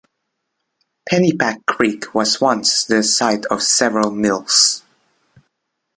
[1.07, 4.81] Pennypack Creek was once the site of several mills.